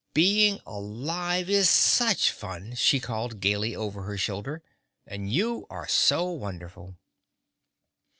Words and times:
"Being 0.15 0.61
alive 0.65 1.47
is 1.47 1.69
such 1.69 2.31
fun!" 2.31 2.73
she 2.73 2.99
called 2.99 3.39
gaily 3.39 3.75
over 3.75 4.01
her 4.01 4.17
shoulder, 4.17 4.63
"and 5.05 5.31
you 5.31 5.67
are 5.69 5.87
so 5.87 6.25
wonderful!" 6.31 6.97